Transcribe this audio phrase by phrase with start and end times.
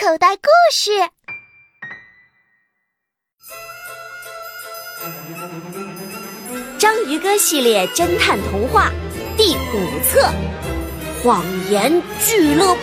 [0.00, 0.90] 口袋故事。
[6.78, 8.92] 章鱼哥系列侦探童话
[9.36, 10.20] 第五册
[11.24, 12.80] 《谎言俱乐部》，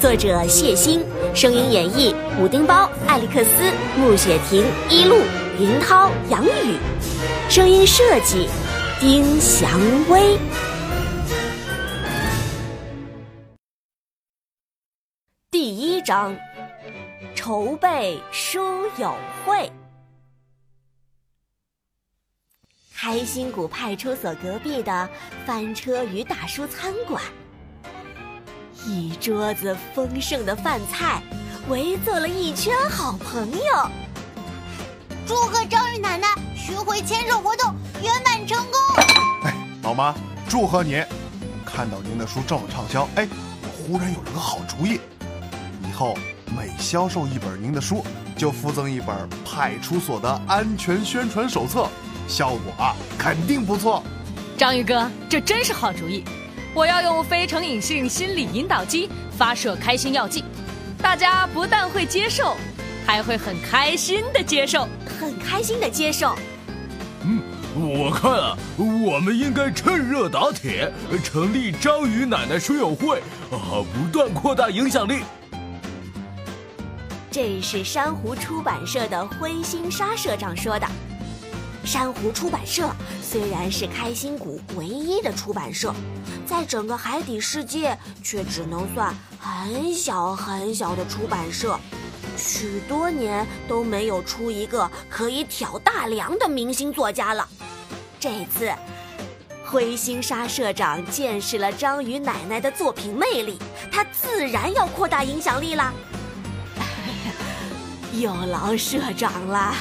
[0.00, 3.50] 作者谢欣，声音演绎：补丁包、艾利克斯、
[3.98, 5.18] 穆雪婷、一路、
[5.60, 6.78] 云涛、杨宇，
[7.50, 8.48] 声音设计：
[8.98, 9.78] 丁祥
[10.08, 10.38] 威。
[16.08, 16.34] 章，
[17.34, 18.58] 筹备书
[18.96, 19.70] 友会。
[22.96, 25.06] 开心谷派出所隔壁的
[25.44, 27.22] 翻车鱼大叔餐馆，
[28.86, 31.22] 一桌子丰盛的饭菜，
[31.68, 33.90] 围坐了一圈好朋友。
[35.26, 39.04] 祝贺章鱼奶奶巡回牵手活动圆满成功！
[39.44, 40.14] 哎，老妈，
[40.48, 41.04] 祝贺你！
[41.66, 43.28] 看到您的书这么畅销，哎，
[43.60, 44.98] 我忽然有了个好主意。
[45.98, 46.16] 以后
[46.56, 48.04] 每销售一本您的书，
[48.36, 51.88] 就附赠一本派出所的安全宣传手册，
[52.28, 54.00] 效果啊肯定不错。
[54.56, 56.22] 章鱼哥，这真是好主意！
[56.72, 60.44] 我要用非成瘾性心理引导机发射开心药剂，
[61.02, 62.56] 大家不但会接受，
[63.04, 64.86] 还会很开心的接受，
[65.18, 66.32] 很开心的接受。
[67.24, 67.42] 嗯，
[67.74, 70.92] 我看啊，我们应该趁热打铁，
[71.24, 73.18] 成立章鱼奶奶书友会，
[73.50, 75.22] 啊，不断扩大影响力。
[77.40, 80.84] 这是珊瑚出版社的灰心沙社长说的。
[81.84, 82.90] 珊瑚出版社
[83.22, 85.94] 虽然是开心谷唯一的出版社，
[86.44, 91.78] 在整个海底世界却只能算很小很小的出版社，
[92.36, 97.48] 许多年都没有出一个可以挑大梁的明星作家了。
[98.18, 98.68] 这次，
[99.64, 103.60] 灰心沙社长见识了章鱼奶奶的作品魅力，
[103.92, 105.92] 他自然要扩大影响力啦。
[108.20, 109.74] 有劳社长了。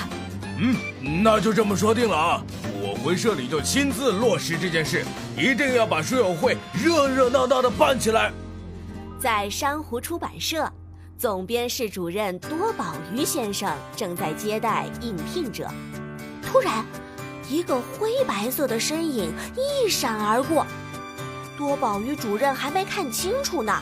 [0.60, 0.76] 嗯，
[1.24, 2.44] 那就这么说定了啊！
[2.82, 5.06] 我回社里就亲自落实这件事，
[5.38, 8.32] 一定要把书友会热热闹闹的办起来。
[9.20, 10.72] 在珊瑚出版社，
[11.18, 15.70] 总编室主任多宝鱼先生正在接待应聘者。
[16.42, 16.86] 突然，
[17.50, 20.66] 一个灰白色的身影一闪而过，
[21.58, 23.80] 多宝鱼主任还没看清楚呢，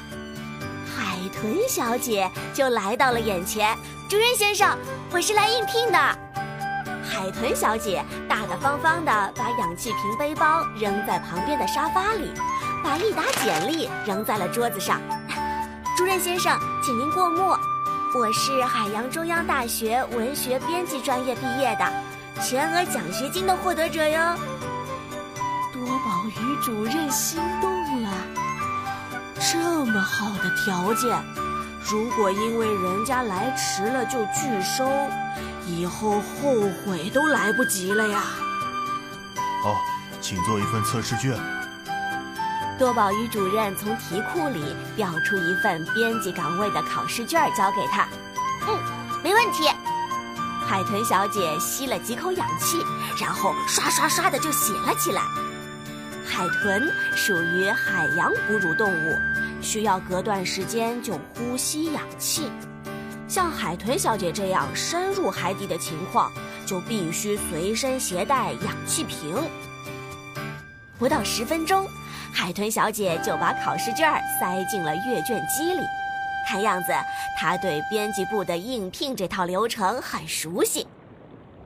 [1.26, 3.76] 海豚小姐就来到了眼前。
[4.08, 4.78] 主任先生，
[5.12, 5.98] 我是来应聘的。
[7.04, 12.32] 海豚小姐大大方方地把氧气瓶背包扔在旁边的沙发里，
[12.84, 15.02] 把一沓简历扔在了桌子上。
[15.98, 17.56] 主任先生，请您过目。
[18.14, 21.92] 我是海洋中央大学文学编辑专业毕业的，
[22.40, 24.38] 全额奖学金的获得者哟。
[25.74, 28.12] 多宝鱼主任心动了，
[29.52, 31.24] 这么好的条件。
[31.88, 34.90] 如果因为人家来迟了就拒收，
[35.68, 38.24] 以后后悔都来不及了呀！
[39.64, 39.76] 哦，
[40.20, 41.38] 请做一份测试卷。
[42.80, 48.08] 多宝鱼主任从题库里调出一份编辑岗位的考试卷交给他。
[48.68, 48.80] 嗯，
[49.24, 49.70] 没问题。
[50.68, 52.84] 海豚小姐吸了几口氧气，
[53.22, 55.22] 然后刷刷刷的就写了起来。
[56.28, 59.16] 海豚属于海洋哺乳动物。
[59.66, 62.44] 需要隔段时间就呼吸氧气，
[63.28, 66.32] 像海豚小姐这样深入海底的情况，
[66.68, 69.36] 就必须随身携带氧气瓶。
[71.00, 71.88] 不到十分钟，
[72.32, 74.08] 海豚小姐就把考试卷
[74.40, 75.82] 塞进了阅卷机里。
[76.48, 76.94] 看样子，
[77.36, 80.86] 她对编辑部的应聘这套流程很熟悉。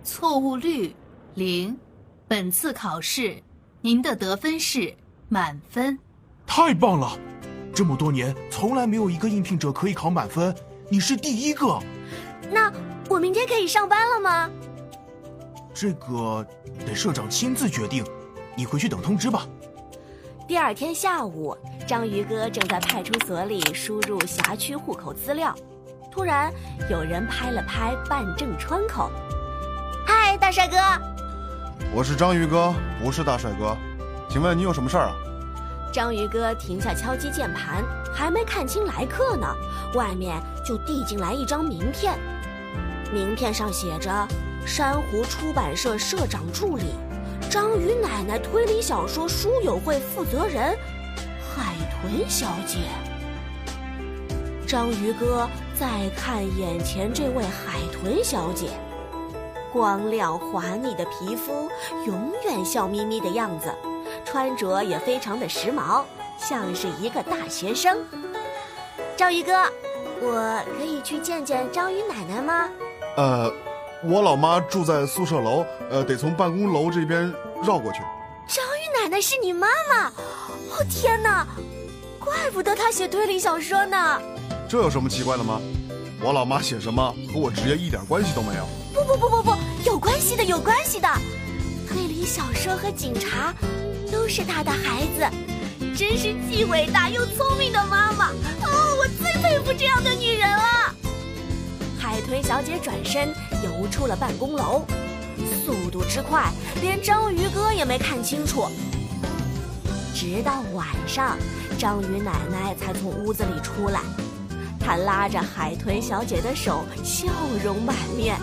[0.06, 0.96] 错误率
[1.36, 1.78] 零，
[2.30, 3.36] 本次考试
[3.82, 4.96] 您的得分是
[5.28, 6.00] 满分。
[6.48, 7.20] 太棒了！
[7.80, 10.54] 这么多年，从来没有一个应聘者可以考满分，
[10.90, 11.80] 你是第一个。
[12.52, 12.70] 那
[13.08, 14.50] 我明天可以上班了吗？
[15.74, 16.46] 这个
[16.86, 18.04] 得社长亲自决定，
[18.54, 19.48] 你回去等通知吧。
[20.46, 21.56] 第二天下午，
[21.88, 25.56] 章鱼哥正在派出所里输入辖区户口资料，
[26.12, 26.52] 突然
[26.92, 29.10] 有人拍了拍办证窗口
[30.06, 30.76] ：“嗨，大帅哥！”
[31.96, 33.74] 我是章鱼哥，不是大帅哥，
[34.30, 35.16] 请问你有什么事儿啊？
[35.92, 37.84] 章鱼哥停下敲击键盘，
[38.14, 39.48] 还没看清来客呢，
[39.96, 42.18] 外面就递进来一张名片。
[43.12, 44.12] 名片上写着
[44.68, 46.94] “珊瑚出版社社长助理，
[47.50, 50.78] 章鱼奶奶推理小说书友会负责人，
[51.56, 52.78] 海豚小姐。”
[54.68, 58.68] 章鱼哥再看眼前这位海豚小姐，
[59.74, 61.68] 光亮滑腻的皮肤，
[62.06, 63.74] 永远笑眯眯的样子。
[64.26, 66.04] 穿着也非常的时髦，
[66.38, 67.98] 像是一个大学生。
[69.18, 69.54] 章鱼哥，
[70.22, 72.70] 我可以去见见章鱼奶奶吗？
[73.18, 73.52] 呃，
[74.04, 77.34] 我老妈住在宿舍楼，呃，得从办公楼这边
[77.64, 78.00] 绕过去。
[78.48, 80.08] 章鱼奶奶是你妈妈？
[80.08, 81.46] 哦天哪，
[82.20, 84.22] 怪不得她写推理小说呢。
[84.70, 85.60] 这有什么奇怪的吗？
[86.22, 87.02] 我老妈写什么
[87.34, 88.66] 和我职业一点关系都没有。
[88.94, 91.08] 不不不不不，有关系的，有关系的。
[91.88, 93.54] 推理小说和警察
[94.12, 95.28] 都是她的孩子，
[95.96, 98.30] 真是既伟大又聪明的妈妈。
[98.30, 100.96] 哦，我最佩服这样的女人了。
[102.00, 103.30] 海豚小姐转身
[103.64, 104.86] 游出了办公楼，
[105.66, 106.52] 速度之快，
[106.82, 108.68] 连章鱼哥也没看清楚。
[110.16, 111.38] 直到晚上，
[111.78, 114.02] 章鱼奶奶才从屋子里出来。
[114.80, 117.28] 她拉着海豚小姐的手，笑
[117.64, 118.38] 容满面。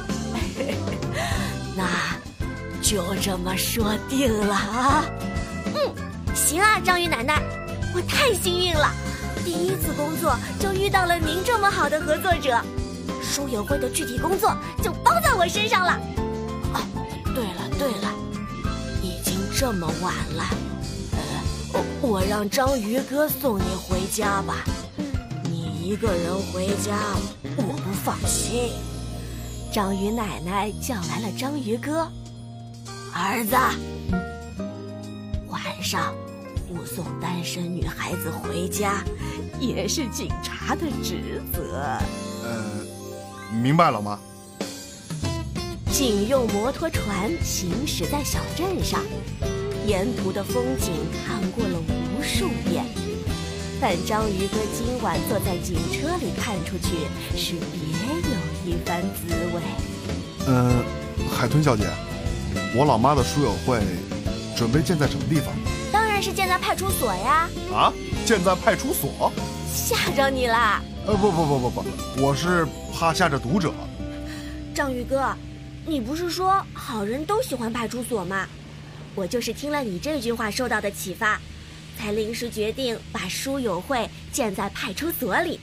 [1.77, 1.87] 那
[2.81, 5.05] 就这么说定了啊！
[6.57, 7.43] 行啊，章鱼奶奶，
[7.95, 8.91] 我太幸运了，
[9.45, 12.59] 第一次工作就遇到了您这么好的合作者，
[13.23, 16.01] 书友会的具体工作就包在我身上了。
[16.73, 16.81] 哦，
[17.35, 18.11] 对了对了，
[19.03, 20.45] 已经这么晚了，
[21.75, 24.65] 呃，我让章鱼哥送你回家吧。
[25.45, 26.97] 你一个人回家，
[27.59, 28.73] 我不放心。
[29.71, 32.11] 章鱼奶奶叫来了章鱼哥，
[33.13, 33.55] 儿子，
[35.51, 36.15] 晚上
[36.67, 39.05] 护送单身女孩子回家，
[39.61, 41.81] 也是警察的职责。
[42.45, 44.19] 呃，明白了吗？
[45.93, 49.01] 警用摩托船行驶在小镇上，
[49.87, 50.93] 沿途的风景
[51.25, 52.85] 看过了无数遍。
[53.81, 57.81] 但章鱼哥今晚坐在警车里看出去，是别
[58.31, 58.37] 有
[58.67, 59.63] 一番滋味。
[60.49, 60.85] 嗯，
[61.31, 61.87] 海豚小姐，
[62.75, 63.81] 我老妈的书友会
[64.57, 65.55] 准备建在什么地方？
[66.27, 67.49] 是建在派出所呀！
[67.73, 67.93] 啊，
[68.25, 69.31] 建在派出所？
[69.73, 70.83] 吓着你啦？
[71.07, 71.85] 呃，不不不不不，
[72.21, 73.73] 我是怕吓着读者。
[74.75, 75.33] 章鱼哥，
[75.87, 78.45] 你不是说好人都喜欢派出所吗？
[79.15, 81.41] 我就是听了你这句话受到的启发。
[81.97, 85.61] 才临时决定把书友会建在派出所里，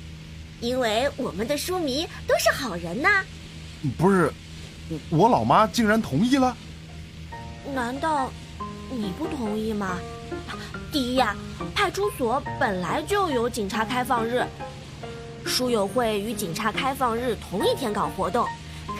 [0.61, 3.21] 因为我们的书迷都是好人呐。
[3.97, 4.31] 不是，
[5.09, 6.55] 我老妈竟然同意了？
[7.75, 8.31] 难道
[8.89, 9.99] 你不同意吗？
[10.91, 11.35] 第一呀，
[11.73, 14.45] 派出所本来就有警察开放日，
[15.45, 18.45] 书友会与警察开放日同一天搞活动，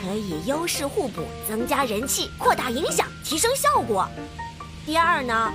[0.01, 4.07] 可以优势互补，增加人气，扩大影响，提升效果。
[4.85, 5.53] 第二呢？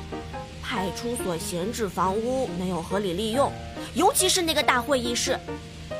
[0.63, 3.51] 派出所闲置房屋没有合理利用，
[3.95, 5.39] 尤其是那个大会议室，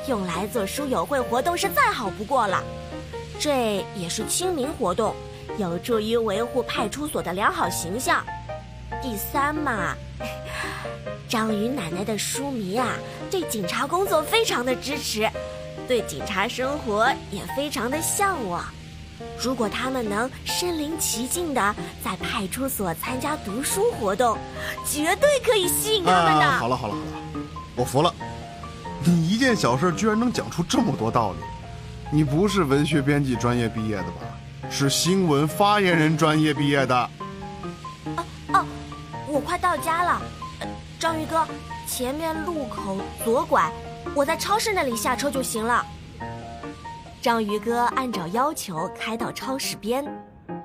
[0.07, 2.63] 用来做书友会活动是再好不过了。
[3.39, 5.15] 这也是亲民活动，
[5.57, 8.23] 有助于维护派出所的良好形象。
[9.01, 9.95] 第三嘛，
[11.27, 12.93] 章鱼奶奶的书迷啊，
[13.31, 15.29] 对警察工作非常的支持，
[15.87, 18.63] 对警察生活也非常的向往。
[19.41, 24.37] 如果他们能身临其境的在派出所参加读书活动，
[24.85, 26.51] 绝对可以吸引他们的。
[26.51, 26.95] 好了好了好了，
[27.75, 28.13] 我服了。
[29.03, 31.37] 你一件小事居然能讲出这么多道理，
[32.11, 34.69] 你不是文学编辑专业毕业的吧？
[34.69, 37.09] 是新闻发言人专业毕业的。
[38.15, 38.23] 哦
[39.27, 40.21] 我快到家了，
[40.99, 41.45] 章鱼哥，
[41.87, 43.71] 前面路口左拐，
[44.15, 45.85] 我在超市那里下车就行了。
[47.21, 50.03] 章鱼哥按照要求开到超市边，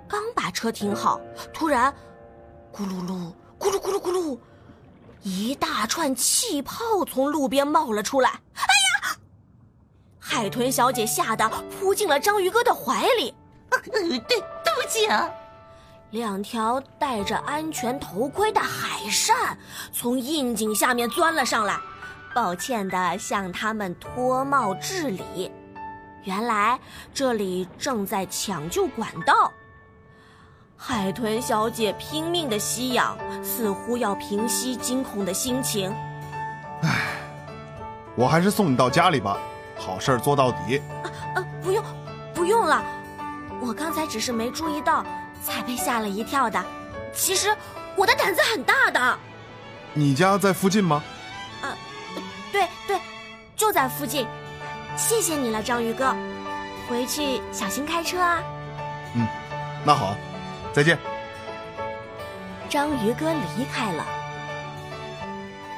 [0.08, 1.20] 刚把车停好，
[1.52, 1.92] 突然，
[2.72, 4.38] 咕噜噜，咕噜咕噜咕噜，
[5.22, 8.30] 一大串气泡从路边冒了出来。
[8.54, 9.16] 哎呀！
[10.18, 13.34] 海豚小姐吓得扑进了章鱼哥的怀里。
[13.84, 14.40] 对，对
[14.80, 15.28] 不起啊！
[16.14, 19.58] 两条戴着安全头盔的海扇
[19.92, 21.76] 从窨井下面钻了上来，
[22.32, 25.50] 抱歉地向他们脱帽致礼。
[26.22, 26.78] 原来
[27.12, 29.50] 这里正在抢救管道，
[30.76, 35.92] 海豚小姐拼命的吸氧，似乎要平息惊恐的心情。
[36.82, 37.18] 唉，
[38.14, 39.36] 我还是送你到家里吧，
[39.76, 40.78] 好事做到底。
[40.78, 41.84] 啊啊，不用，
[42.32, 42.80] 不用了，
[43.60, 45.04] 我刚才只是没注意到，
[45.44, 46.64] 才被吓了一跳的。
[47.12, 47.54] 其实
[47.94, 49.18] 我的胆子很大的。
[49.92, 51.02] 你家在附近吗？
[51.62, 51.76] 啊，
[52.50, 52.98] 对对，
[53.54, 54.26] 就在附近。
[54.96, 56.14] 谢谢你了，章鱼哥，
[56.88, 58.42] 回去小心开车啊。
[59.14, 59.26] 嗯，
[59.84, 60.16] 那好，
[60.72, 60.98] 再见。
[62.68, 64.04] 章鱼哥离开了。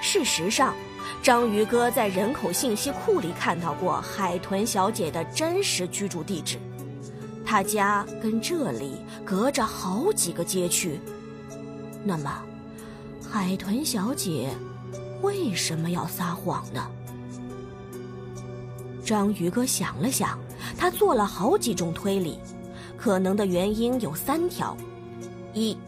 [0.00, 0.74] 事实上，
[1.22, 6.58] 章鱼哥在人口信息库里看到过海豚小姐的真实居住地址，
[7.46, 11.00] 他家跟这里隔着好几个街区。
[12.04, 12.42] 那么，
[13.30, 14.50] 海豚小姐
[15.22, 16.84] 为什么要撒谎呢？
[19.04, 20.36] 章鱼哥想了想，
[20.76, 22.40] 他做了好几种推理，
[22.96, 24.76] 可能的原因有三条：
[25.54, 25.78] 一，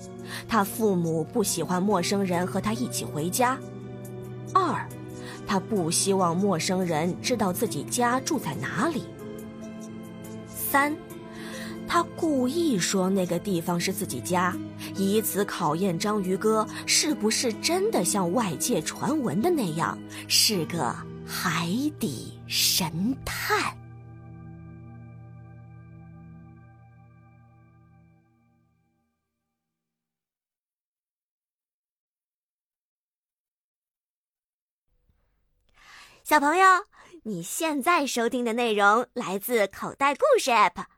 [0.47, 3.57] 他父母不喜欢陌生人和他一起回家；
[4.55, 4.89] 二，
[5.45, 9.01] 他不希望陌生人知道自己家住在哪里；
[10.49, 10.97] 三。
[11.89, 14.55] 他故意说那个地方是自己家，
[14.95, 20.95] 以此考验章鱼哥是不是真的像外界传闻的那样是个
[21.27, 21.67] 海
[21.99, 23.75] 底神探。
[36.23, 36.67] 小朋友，
[37.23, 40.98] 你现在收听的内容来自口袋故事 App。